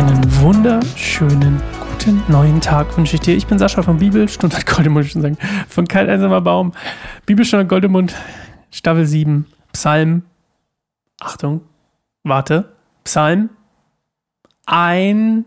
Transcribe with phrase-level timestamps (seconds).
[0.00, 3.36] Einen wunderschönen guten neuen Tag wünsche ich dir.
[3.36, 5.36] Ich bin Sascha von Bibelstunde Goldemund, ich schon sagen,
[5.68, 6.72] von kein einsamer Baum.
[7.26, 8.14] Bibelstunde Goldemund,
[8.70, 9.44] Staffel 7,
[9.74, 10.22] Psalm,
[11.20, 11.60] Achtung,
[12.22, 12.72] warte,
[13.04, 13.50] Psalm
[14.64, 15.44] 100.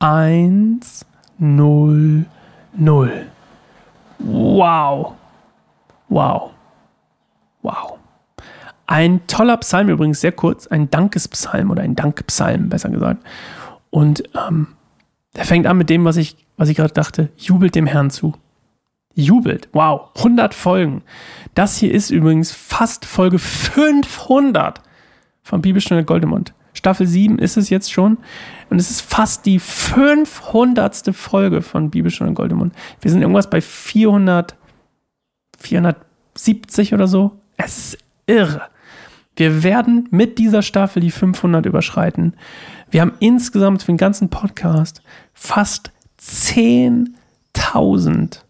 [0.00, 1.06] 1,
[1.38, 2.26] 0,
[2.72, 3.26] 0.
[4.18, 5.14] Wow.
[6.08, 6.50] Wow.
[7.62, 7.99] Wow.
[8.90, 13.24] Ein toller Psalm übrigens, sehr kurz, ein Dankespsalm oder ein Dankpsalm, besser gesagt.
[13.90, 14.66] Und ähm,
[15.36, 18.34] der fängt an mit dem, was ich, was ich gerade dachte, jubelt dem Herrn zu.
[19.14, 21.02] Jubelt, wow, 100 Folgen.
[21.54, 24.80] Das hier ist übrigens fast Folge 500
[25.44, 26.52] von Bibelstunde Goldemund.
[26.72, 28.18] Staffel 7 ist es jetzt schon.
[28.70, 31.14] Und es ist fast die 500.
[31.14, 32.74] Folge von Bibelstunde Goldemund.
[33.00, 34.56] Wir sind irgendwas bei 400,
[35.60, 37.38] 470 oder so.
[37.56, 38.62] Es ist irre.
[39.40, 42.36] Wir werden mit dieser Staffel die 500 überschreiten.
[42.90, 45.00] Wir haben insgesamt für den ganzen Podcast
[45.32, 48.40] fast 10.000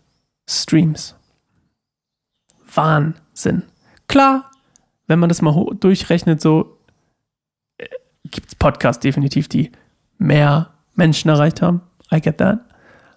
[0.48, 1.14] Streams.
[2.74, 3.62] Wahnsinn.
[4.08, 4.50] Klar,
[5.06, 6.76] wenn man das mal durchrechnet, so
[7.78, 7.86] äh,
[8.24, 9.70] gibt es Podcasts definitiv, die
[10.18, 11.82] mehr Menschen erreicht haben.
[12.12, 12.58] I get that.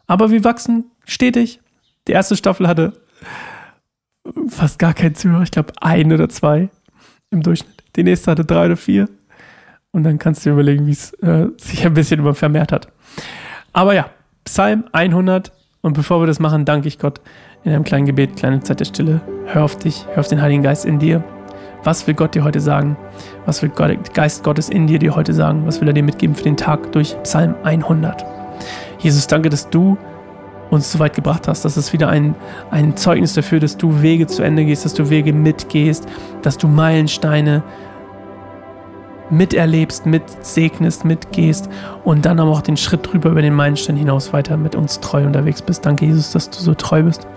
[0.06, 1.60] Aber wir wachsen stetig.
[2.08, 3.02] Die erste Staffel hatte
[4.48, 5.42] fast gar keinen Zuhörer.
[5.42, 6.70] Ich glaube, ein oder zwei
[7.34, 7.84] im Durchschnitt.
[7.96, 9.10] Die nächste hatte drei oder vier.
[9.92, 12.88] Und dann kannst du dir überlegen, wie es äh, sich ein bisschen über vermehrt hat.
[13.74, 14.10] Aber ja,
[14.46, 15.52] Psalm 100.
[15.82, 17.20] Und bevor wir das machen, danke ich Gott
[17.64, 19.22] in einem kleinen Gebet, kleine Zeit der Stille.
[19.46, 21.24] Hör auf dich, hör auf den Heiligen Geist in dir.
[21.84, 22.96] Was will Gott dir heute sagen?
[23.46, 25.66] Was will Gott, Geist Gottes in dir dir heute sagen?
[25.66, 28.24] Was will er dir mitgeben für den Tag durch Psalm 100?
[29.00, 29.98] Jesus, danke, dass du
[30.70, 31.66] uns so weit gebracht hast.
[31.66, 32.36] Das ist wieder ein,
[32.72, 36.08] ein Zeugnis dafür, dass du Wege zu Ende gehst, dass du Wege mitgehst,
[36.42, 37.64] dass du Meilensteine
[39.30, 41.70] miterlebst, mitsegnest, mitgehst
[42.04, 45.26] und dann aber auch den Schritt drüber über den Meilenstein hinaus weiter mit uns treu
[45.26, 45.86] unterwegs bist.
[45.86, 47.28] Danke, Jesus, dass du so treu bist,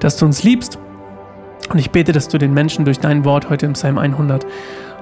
[0.00, 0.78] dass du uns liebst.
[1.70, 4.46] Und ich bete, dass du den Menschen durch dein Wort heute im Psalm 100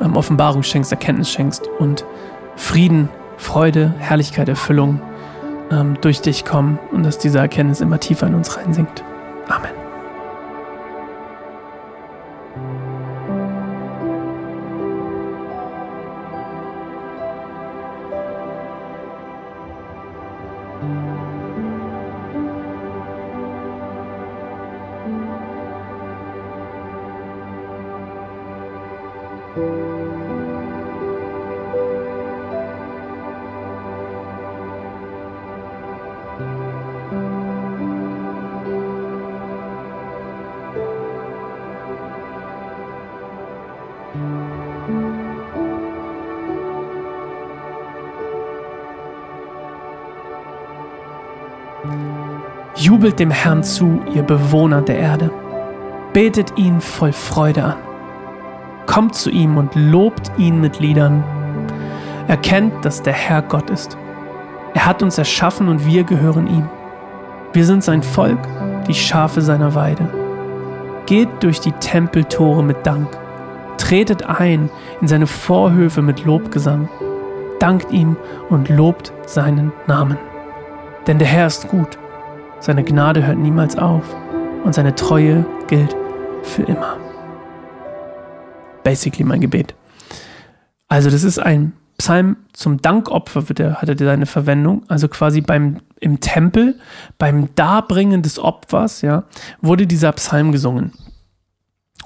[0.01, 2.05] ähm, Offenbarung schenkst, Erkenntnis schenkst und
[2.57, 5.01] Frieden, Freude, Herrlichkeit, Erfüllung
[5.71, 9.05] ähm, durch dich kommen und dass diese Erkenntnis immer tiefer in uns reinsinkt.
[9.49, 9.82] Amen.
[52.93, 55.31] Jubelt dem Herrn zu, ihr Bewohner der Erde.
[56.13, 57.77] Betet ihn voll Freude an.
[58.85, 61.25] Kommt zu ihm und lobt ihn mit Liedern.
[62.29, 63.97] Erkennt, dass der Herr Gott ist.
[64.75, 66.69] Er hat uns erschaffen und wir gehören ihm.
[67.55, 68.41] Wir sind sein Volk,
[68.87, 70.07] die Schafe seiner Weide.
[71.07, 73.09] Geht durch die Tempeltore mit Dank.
[73.79, 74.69] Tretet ein
[75.01, 76.91] in seine Vorhöfe mit Lobgesang.
[77.59, 78.19] Dankt ihm
[78.51, 80.19] und lobt seinen Namen.
[81.07, 81.99] Denn der Herr ist gut
[82.63, 84.05] seine Gnade hört niemals auf
[84.65, 85.95] und seine Treue gilt
[86.45, 86.97] für immer.
[88.85, 89.75] Basically mein Gebet.
[90.89, 94.85] Also das ist ein Psalm zum Dankopfer, wird er, hatte seine Verwendung.
[94.89, 96.79] Also quasi beim, im Tempel,
[97.19, 99.25] beim Darbringen des Opfers, ja,
[99.61, 100.93] wurde dieser Psalm gesungen.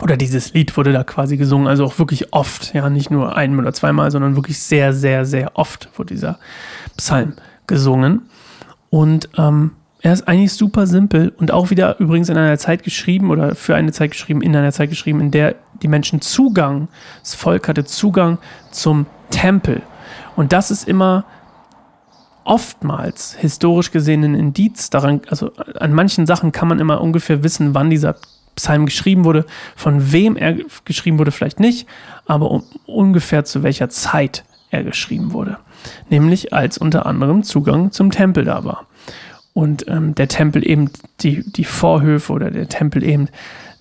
[0.00, 3.58] Oder dieses Lied wurde da quasi gesungen, also auch wirklich oft, ja, nicht nur ein
[3.58, 6.38] oder zweimal, sondern wirklich sehr, sehr, sehr oft wurde dieser
[6.96, 7.34] Psalm
[7.66, 8.28] gesungen.
[8.90, 13.30] Und ähm, er ist eigentlich super simpel und auch wieder übrigens in einer Zeit geschrieben
[13.30, 16.88] oder für eine Zeit geschrieben, in einer Zeit geschrieben, in der die Menschen Zugang,
[17.22, 18.38] das Volk hatte Zugang
[18.70, 19.82] zum Tempel.
[20.36, 21.24] Und das ist immer
[22.44, 27.74] oftmals historisch gesehen ein Indiz daran, also an manchen Sachen kann man immer ungefähr wissen,
[27.74, 28.16] wann dieser
[28.54, 29.44] Psalm geschrieben wurde,
[29.74, 31.88] von wem er geschrieben wurde, vielleicht nicht,
[32.26, 35.58] aber um, ungefähr zu welcher Zeit er geschrieben wurde.
[36.08, 38.86] Nämlich als unter anderem Zugang zum Tempel da war
[39.56, 43.28] und ähm, der Tempel eben die, die Vorhöfe oder der Tempel eben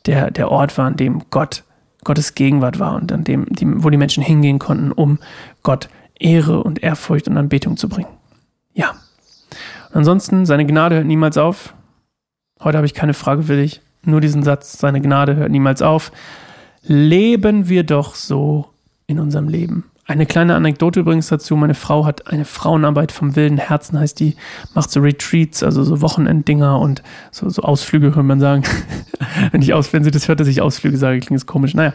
[0.05, 1.65] der, der Ort war, an dem Gott,
[2.05, 5.19] Gottes Gegenwart war und an dem, die, wo die Menschen hingehen konnten, um
[5.63, 8.07] Gott Ehre und Ehrfurcht und Anbetung zu bringen.
[8.73, 8.91] Ja.
[9.89, 11.73] Und ansonsten, seine Gnade hört niemals auf.
[12.63, 16.13] Heute habe ich keine Frage für dich, nur diesen Satz, seine Gnade hört niemals auf.
[16.83, 18.69] Leben wir doch so
[19.07, 19.91] in unserem Leben.
[20.07, 21.55] Eine kleine Anekdote übrigens dazu.
[21.55, 24.35] Meine Frau hat eine Frauenarbeit vom wilden Herzen, heißt die,
[24.75, 28.63] macht so Retreats, also so Wochenenddinger und so, so Ausflüge, könnte man sagen.
[29.51, 31.73] wenn, ich aus, wenn sie das hört, dass ich Ausflüge sage, klingt es komisch.
[31.73, 31.93] Naja,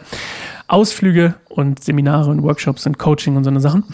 [0.67, 3.85] Ausflüge und Seminare und Workshops und Coaching und so eine Sachen.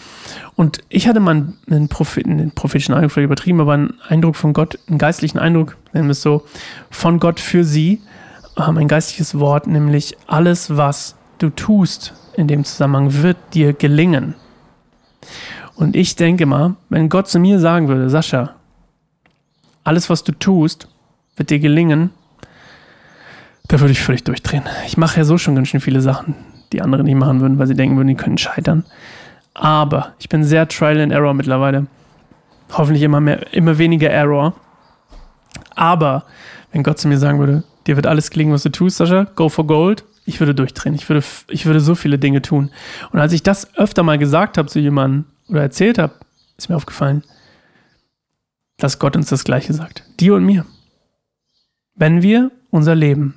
[0.55, 4.53] Und ich hatte mal einen, Prophet, einen prophetischen Eindruck, vielleicht übertrieben, aber einen Eindruck von
[4.53, 6.43] Gott, einen geistlichen Eindruck, nennen wir es so,
[6.89, 8.01] von Gott für sie,
[8.57, 14.35] ähm, ein geistliches Wort, nämlich alles, was du tust, in dem Zusammenhang wird dir gelingen.
[15.75, 18.55] Und ich denke mal, wenn Gott zu mir sagen würde, Sascha,
[19.83, 20.87] alles, was du tust,
[21.35, 22.11] wird dir gelingen,
[23.67, 24.63] da würde ich völlig durchdrehen.
[24.85, 26.35] Ich mache ja so schon ganz schön viele Sachen,
[26.71, 28.85] die andere nicht machen würden, weil sie denken würden, die können scheitern.
[29.53, 31.87] Aber ich bin sehr Trial and Error mittlerweile.
[32.71, 34.53] Hoffentlich immer mehr, immer weniger Error.
[35.75, 36.25] Aber
[36.71, 39.49] wenn Gott zu mir sagen würde, dir wird alles gelingen, was du tust, Sascha, go
[39.49, 40.93] for gold, ich würde durchdrehen.
[40.93, 42.69] Ich würde, ich würde so viele Dinge tun.
[43.11, 46.13] Und als ich das öfter mal gesagt habe zu jemandem oder erzählt habe,
[46.57, 47.23] ist mir aufgefallen,
[48.77, 50.03] dass Gott uns das Gleiche sagt.
[50.19, 50.65] Dir und mir.
[51.95, 53.35] Wenn wir unser Leben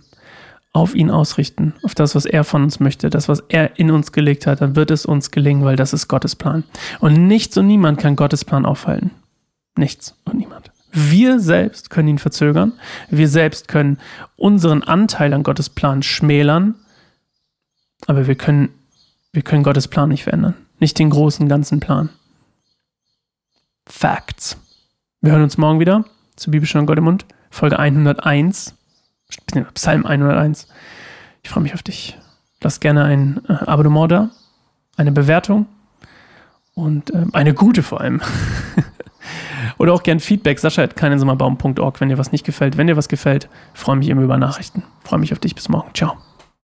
[0.72, 4.10] auf ihn ausrichten, auf das, was er von uns möchte, das, was er in uns
[4.10, 6.64] gelegt hat, dann wird es uns gelingen, weil das ist Gottes Plan.
[6.98, 9.12] Und nichts und niemand kann Gottes Plan aufhalten.
[9.76, 10.49] Nichts und niemand.
[10.92, 12.72] Wir selbst können ihn verzögern.
[13.08, 13.98] Wir selbst können
[14.36, 16.74] unseren Anteil an Gottes Plan schmälern.
[18.06, 18.70] Aber wir können,
[19.32, 20.54] wir können Gottes Plan nicht verändern.
[20.78, 22.08] Nicht den großen, ganzen Plan.
[23.86, 24.56] Facts.
[25.20, 26.04] Wir hören uns morgen wieder
[26.36, 28.74] zu Bibelstunde Gott im Mund, Folge 101,
[29.74, 30.68] Psalm 101.
[31.42, 32.16] Ich freue mich auf dich.
[32.62, 34.30] Lass gerne ein äh, Abonnement da,
[34.96, 35.66] eine Bewertung
[36.74, 38.22] und äh, eine gute vor allem.
[39.80, 40.58] Oder auch gern Feedback.
[40.58, 42.76] Sascha at keinensommerbaum.org, wenn dir was nicht gefällt.
[42.76, 44.82] Wenn dir was gefällt, freue mich immer über Nachrichten.
[45.04, 45.54] Freue mich auf dich.
[45.54, 45.88] Bis morgen.
[45.94, 46.18] Ciao.